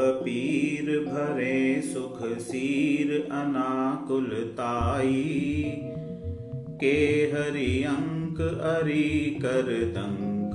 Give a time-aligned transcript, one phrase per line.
[0.00, 4.02] पीर भरे सुख सीर अनाकुलताई
[6.80, 10.50] के हरि अंक अरि कर दंक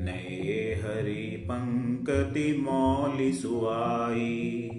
[0.00, 4.70] नए हरि पंकति मौलि सुआई।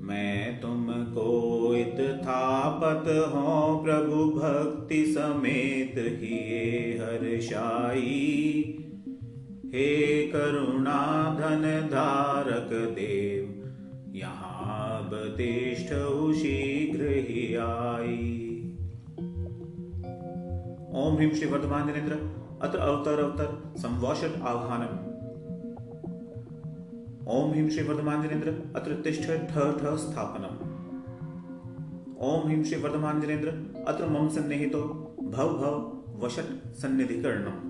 [0.00, 6.36] मैं तुमको इत थापत हो प्रभु भक्ति समेत, ही
[6.98, 8.36] हर्षाई
[9.74, 11.00] हे करुणा
[11.34, 13.42] धन धारक देव,
[14.16, 15.92] यहाँ बतिष्ठ
[16.38, 18.16] शीघ्र ही आई।
[20.94, 22.18] ओम ह्रीम श्री वर्धमान जनेन्द्र
[22.62, 24.98] अत्र अवतर अवतर संवोषट आह्वानम।
[27.28, 30.60] ओम ह्रीं श्री वर्धमांजनेन्द्र अत्र तिष्ठ ठ ठ स्थापनम।
[32.20, 33.48] ओम ह्रीं श्री वर्धमांजनेन्द्र
[33.88, 34.82] अत्र मम सन्निहितो,
[35.22, 37.69] भव भव वशट सन्निधिकरणम।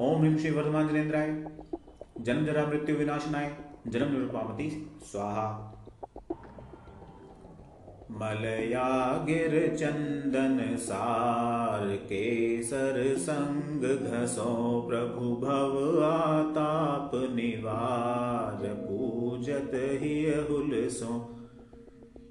[0.00, 1.46] ओम ह्रीं श्री वर्धमान जनेन्द्राय।
[2.20, 3.56] जन्म जरा मृत्यु विनाशनाय।
[3.88, 5.74] जन्म निरूपामति स्वाहा।
[8.10, 21.37] मलया गिर चंदन सार केसर संग घसो प्रभु भव आताप निवार। पूजत ही हुलसो।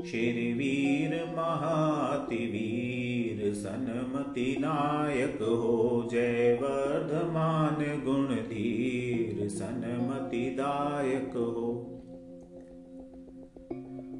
[0.07, 11.69] श्री महातिवीर महाति वीर सनमति नायक हो जय वर्धमान गुण धीर सनमति दायक हो।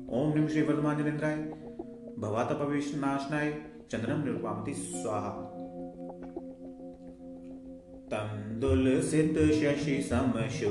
[0.09, 1.36] ओम निम श्री वर्धमान वर्धमांजनेन्द्राय
[2.96, 3.62] नाशनाय।
[3.92, 5.56] चंद्रम निरूपामति। स्वाहा।
[8.59, 10.69] दुलसित शशि समशोधलीनो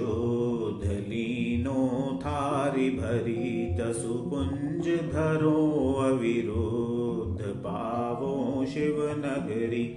[2.23, 9.97] थारि लीनो थि धरो अविरोध पावो शिवनगरि।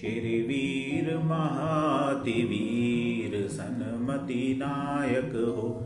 [0.00, 5.80] श्रीवीर महातिवीर सनमति नायक हो।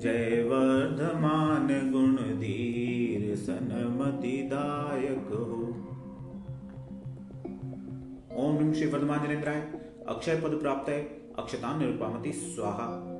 [0.00, 5.74] जय वर्धमान गुणधीर सनमति दायक हो।
[8.44, 11.02] ओम ॐ श्री वर्धमान ट्राय अक्षय पद प्राप्त है।
[11.38, 13.10] अक्षतान निरूपामति, स्वाहा।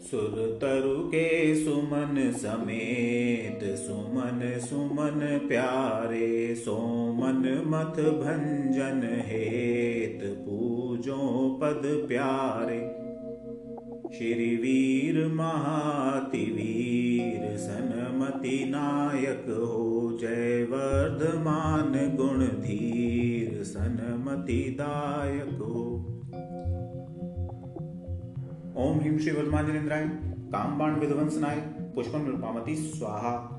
[0.00, 13.08] सुर तरु के सुमन समेत, सुमन सुमन प्यारे, सोमन मथ भंजन हेत, पूजो पद प्यारे।
[14.18, 17.56] श्री वीर महाति वीर
[18.28, 25.94] सनमति नायक हो, जय वर्धमान गुण धीर, सनमति दायक हो।
[28.76, 31.56] ओम हिम श्री वर्धमान वर्धमांजनेन्द्राय कामबाण विध्वंसनाय
[31.94, 33.57] पुष्पम रूपामती स्वाहा।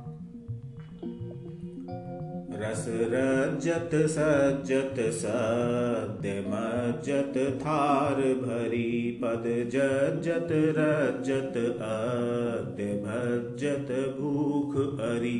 [2.61, 9.43] रस रजत सज्जत सद्य मज्जत थार भरी पद
[9.73, 10.47] जज्जत
[10.77, 15.39] रजत अद्य भज्जत भूख हरि।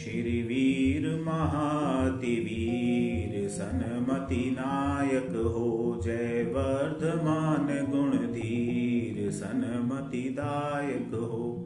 [0.00, 11.59] श्री वीर महाति वीर सनमति नायक हो जय वर्धमान गुण धीर सनमति दायक हो।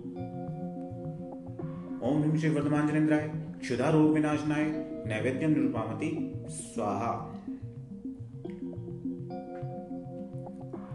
[2.05, 4.65] ओम ह्रीं श्री वर्धमांजनेन्द्राय क्षुधा रोग विनाशनाय
[5.07, 7.13] नैवेद्यम निरूपामति, स्वाहा।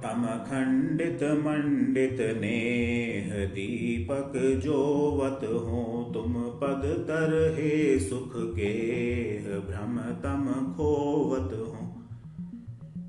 [0.04, 4.34] तम खंडित मंडित, नेह दीपक
[4.64, 11.89] जोवत हो तुम पद तर हे सुख के भ्रम तम खोवत हो।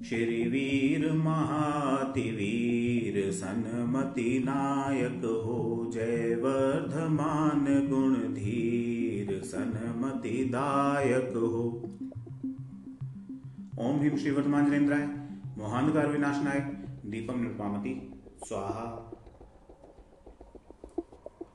[0.09, 11.83] श्री वीर महाति वीर सनमति नायक हो जय वर्धमान गुण धीर सनमति दायक हो।
[13.79, 15.07] ओम भीम श्री वर्धमान वर्धमांजनेन्द्राय
[15.59, 16.61] मोहांधकार विनाशनाय।
[17.07, 18.13] दीपम निरुपामति
[18.45, 19.10] स्वाहा।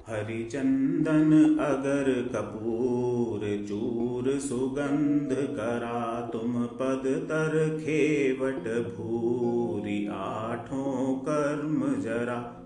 [0.10, 12.62] हरिचंदन अगर कपूर चूर सुगंध करा, तुम पद तर खेवट भूरी, आठों कर्म जरा।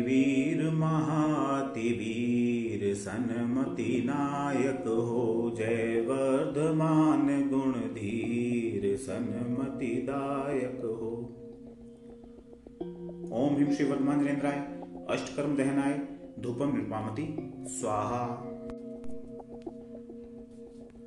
[0.00, 11.36] वीर महातिवीर, सनमति नायक हो जय वर्धमान गुण धीर सनमति दायक हो।
[13.38, 14.79] ओम हिम श्री वर्धमान नरेंद्राय
[15.10, 16.00] अष्टकर्म दहनाय,
[16.40, 17.36] धूपम निर्पामति
[17.66, 18.46] स्वाहा।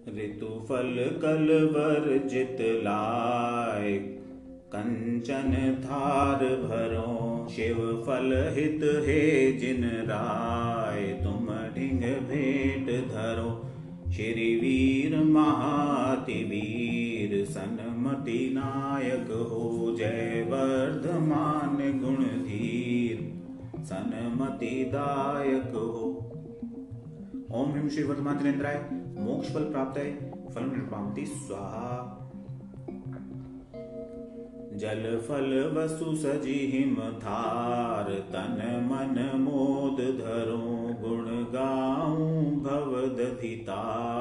[0.09, 3.91] ऋतु फल कलवर जित लाय,
[4.75, 13.69] कंचन थार भरो, शिव फल हित हे जिन राय, तुम ढिंग भेंट धरो।
[14.11, 23.02] श्री वीर महाति महातिवीर, सनमति नायक हो, जय वर्धमान गुण धीर
[23.83, 26.09] सनमति दायक हो।
[27.51, 28.89] ओम ह्रीम श्री वर्धमान जनेन्द्राय
[29.19, 32.19] मोक्ष फल प्राप्त है, फल निर्पामती स्वाहा।
[34.73, 40.59] जल फल वसु सजी हिम थार, तन मन मोद धरो,
[41.01, 42.93] गुण गाऊं भव
[43.43, 44.12] तार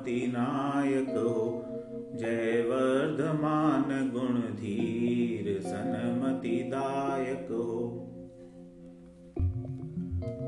[0.00, 1.64] सनमति नायक हो।
[2.14, 7.66] जय वर्धमान गुण धीर सनमति दायक हो।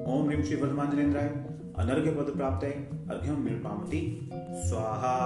[0.08, 1.28] ओम ह्रीम श्री वर्धमान जनेन्द्राय
[1.76, 2.72] अनर्घ्य पद प्राप्त है,
[3.08, 5.18] अर्घ्यम निर्पामति स्वाहा।